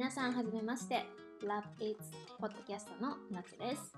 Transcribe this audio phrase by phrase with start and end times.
[0.00, 1.04] 皆さんはじめまして。
[1.42, 1.96] Love It's
[2.40, 3.92] ポッドキャストの夏です。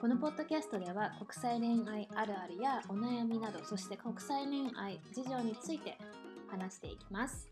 [0.00, 5.96] このポッドキャストでは国際恋愛あるあるやお悩みなどそして国際恋愛事情について
[6.48, 7.48] 話していきます。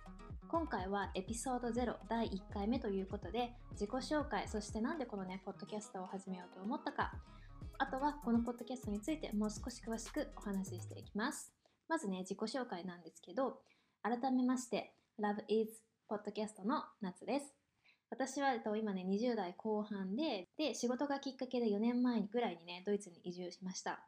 [0.48, 7.12] 今回はエピソード0第1回目ということで自己紹介そしてなんでこのねポッドキャストを始めようと思ったか。
[7.78, 11.52] あとはこのポッドキャストについてもう少し詳しくお話ししていきます。
[11.88, 13.60] まずね自己紹介なんですけど
[14.02, 17.63] 改めまして Love is ポッドキャストの夏です。
[18.14, 24.06] 私は今ね20代後半でで仕事がきっかけで4年前ぐらいにねドイツに移住しました。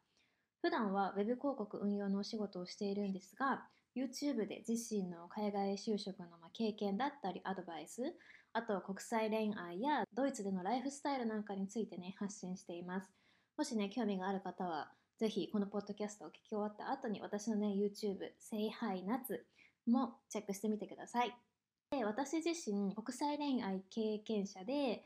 [0.63, 8.15] 普段は Web 広告運用のお仕事をしているんですが YouTube で自身の海外就職の経験だったりアドバイス
[8.53, 13.11] あとは国際恋愛やドイツでのライフスタイルなんかについてね発信しています。
[13.59, 19.45] もしね興味がある方はぜひこのポッドキャストを聞き終わった後に私のね YouTube Say Hi 夏
[19.89, 21.46] もチェックしてみてください。
[21.91, 25.05] で私自身国際恋愛経験者で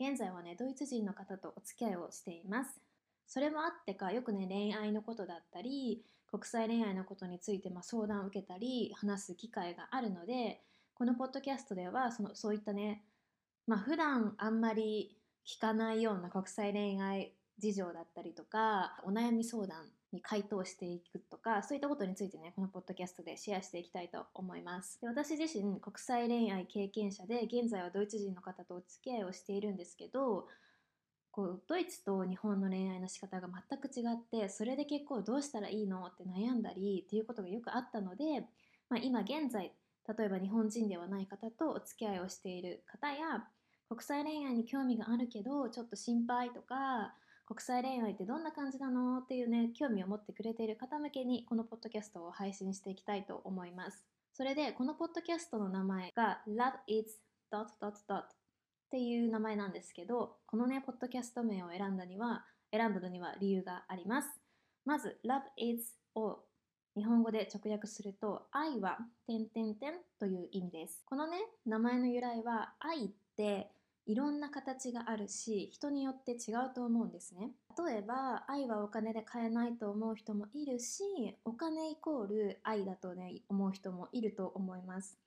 [0.00, 2.80] 現在はねドイツ人の方とお付き合いをしています。
[3.26, 10.62] それもあってかよくね恋愛のことだったり国際恋愛のことについてまあ相談を受けたり話す機会があるので
[10.94, 13.04] このポッドキャストではそのそういったね
[13.66, 25.00] まあ普段あんまり聞かないような国際恋愛事情だったりとかお悩み相談に回答していくとかそういったことについてねこのポッドキャストでシェアしていきたいと思います。
[25.00, 30.46] で私自身国際恋愛経験者で現在はドイツ人の方とお付き合いをしているんですけど
[31.30, 38.40] こうドイツと日本の恋愛の仕方が全く違ってそれで結構どうしたらいいのって悩んだりっていうことがよくあったので、
[38.90, 39.72] まあ、今現在
[40.18, 43.44] 例えば日本人ではない方とお付き合いをしている方や
[43.88, 47.14] 国際恋愛に興味があるけどちょっと心配とか
[47.52, 49.18] 国際恋愛ってどんな感じなの？
[49.18, 54.06] っていうね興味を持ってくれている方向けにこのポッドキャストを配信していきたいと思います。
[54.32, 57.20] それでこのポッドキャストの名前が Love is
[57.52, 58.26] dot dot dot っ
[58.90, 64.30] ていう名前なんですけどこのねポッドキャスト名を選んだには選んだのには理由があります。
[64.86, 66.38] まず Love is を
[66.96, 68.96] 日本語で直訳すると愛は
[69.26, 71.02] 点点点という意味です。
[71.04, 71.36] このね
[71.66, 73.70] 名前の由来は愛って
[74.06, 77.52] いろんな形があるし人によって違うと思うんですね。
[77.86, 81.02] 例えば愛はお金で買えないと思う人もいるし
[81.44, 85.18] お金イコール愛だとね思う人もいると思います。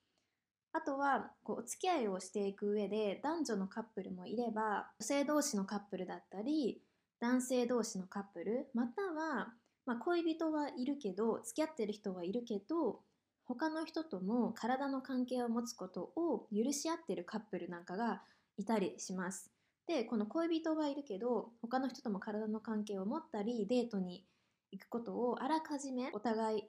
[0.72, 6.82] あとはこうお付き合いをしていく上で男女のカップルもいれば女性同士のカップルだったり
[7.18, 9.54] 男性同士のカップルまたは、
[9.86, 13.00] まあ、恋人はいるけど付き合ってる人はいるけど
[13.46, 18.22] 他の人とも体の関係を持つことを許し合ってるカップルなんかが
[18.56, 19.50] いたりします。
[19.86, 24.24] でこの恋人はいるけど他の人とも体の関係を持ったりデートに
[24.72, 26.64] 行くことをあらかじめお互い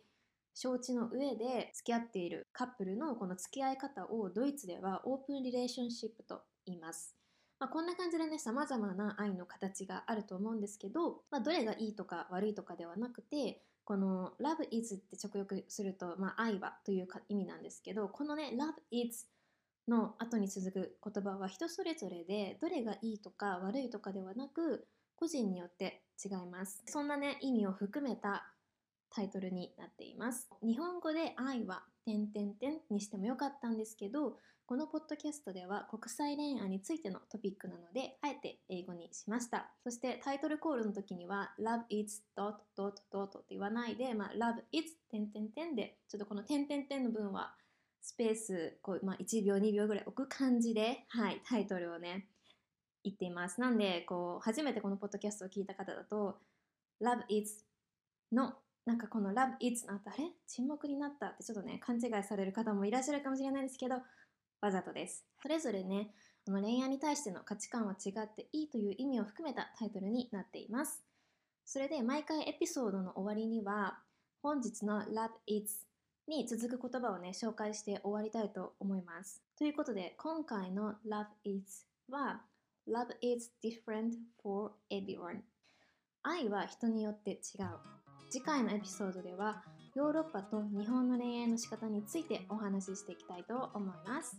[0.53, 7.15] 承知の上で付き合っているカップルのこの付き合い方をドイツではオープンリレーションシップと言います。
[7.59, 19.27] まあ、こんな感じでね様々な愛の形があると思うんですけど、まあ、どれがいいとか悪いとかではなくてこの Love is って直訳すると、まあ、愛はという意味なんですけどこのね Love is
[19.87, 26.83] の後に続く言葉は人それぞれでどれがいいとか悪いとかではなく個人によって違います。
[26.87, 28.45] そんなね意味を含めた
[29.09, 30.49] タイトルになっています。
[30.61, 39.71] 日本語で愛は点点点にしてもよかったんですけどこのポッドキャストでは国際恋愛についてのトピックなのであえて英語にしました。
[39.81, 47.53] そしてタイトルコールの時には Love is dot dot dot って言わないで、まあ、Love is 点点点でちょっとこの点点点の文は
[48.01, 52.27] スペースこう、まあ、1秒2秒ぐらい置く感じで、はい、タイトルをね
[53.03, 53.61] 言っています。
[53.61, 56.37] なんでこう初めてこのポッドキャストを聞いた方だと
[57.01, 57.65] Love is
[58.31, 58.53] の
[58.85, 60.29] なんかこの Love is の後あれ？
[60.47, 63.95] 沈黙になったってちょっとね勘違いされる方もいらっしゃるかもしれないですけど
[64.61, 65.25] わざとです。
[65.41, 66.11] それぞれね
[66.45, 71.03] この恋愛に対しての価値観は違っていいという意味を含めたタイトルになっています。
[71.65, 73.99] それで毎回エピソードの終わりには
[74.41, 75.86] 本日の Love is
[76.27, 79.41] に続く言葉をね、紹介して終わりたいと思います。
[79.57, 82.41] ということで、今回の Love is は
[82.87, 85.41] Love is different for everyone
[86.23, 87.39] 愛は人によって違う。
[88.29, 89.63] 次回のエピソードでは
[89.95, 94.37] ヨーロッパと日本の恋愛の仕方についてお話ししていきたいと思います。